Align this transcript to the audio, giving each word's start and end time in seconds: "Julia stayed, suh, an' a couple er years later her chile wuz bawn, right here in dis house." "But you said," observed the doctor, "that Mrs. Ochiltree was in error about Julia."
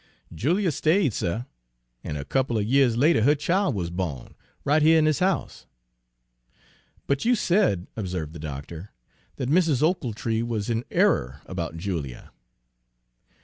"Julia 0.33 0.71
stayed, 0.71 1.13
suh, 1.13 1.43
an' 2.03 2.17
a 2.17 2.25
couple 2.25 2.57
er 2.57 2.61
years 2.61 2.97
later 2.97 3.21
her 3.21 3.35
chile 3.35 3.71
wuz 3.71 3.91
bawn, 3.91 4.33
right 4.65 4.81
here 4.81 4.97
in 4.97 5.05
dis 5.05 5.19
house." 5.19 5.67
"But 7.05 7.23
you 7.23 7.35
said," 7.35 7.85
observed 7.95 8.33
the 8.33 8.39
doctor, 8.39 8.93
"that 9.35 9.47
Mrs. 9.47 9.83
Ochiltree 9.83 10.41
was 10.41 10.71
in 10.71 10.85
error 10.89 11.41
about 11.45 11.77
Julia." 11.77 12.31